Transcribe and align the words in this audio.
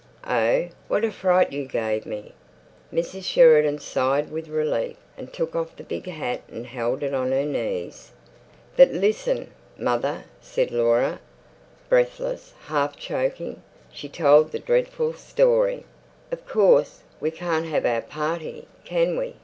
"Oh, 0.25 0.69
what 0.87 1.03
a 1.05 1.11
fright 1.11 1.51
you 1.51 1.65
gave 1.65 2.07
me!" 2.07 2.33
Mrs. 2.91 3.23
Sheridan 3.23 3.77
sighed 3.77 4.31
with 4.31 4.47
relief, 4.47 4.97
and 5.15 5.31
took 5.31 5.55
off 5.55 5.75
the 5.75 5.83
big 5.83 6.07
hat 6.07 6.41
and 6.47 6.65
held 6.65 7.03
it 7.03 7.13
on 7.13 7.31
her 7.31 7.45
knees. 7.45 8.09
"But 8.75 8.89
listen, 8.89 9.51
mother," 9.77 10.23
said 10.41 10.71
Laura. 10.71 11.19
Breathless, 11.87 12.55
half 12.65 12.95
choking, 12.97 13.61
she 13.91 14.09
told 14.09 14.51
the 14.51 14.57
dreadful 14.57 15.13
story. 15.13 15.85
"Of 16.31 16.47
course, 16.47 17.03
we 17.19 17.29
can't 17.29 17.67
have 17.67 17.85
our 17.85 18.01
party, 18.01 18.67
can 18.85 19.15
we?" 19.17 19.35